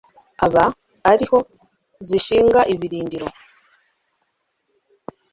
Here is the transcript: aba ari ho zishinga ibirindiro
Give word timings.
aba 0.45 0.63
ari 1.11 1.25
ho 1.29 1.37
zishinga 2.07 2.59
ibirindiro 2.73 3.27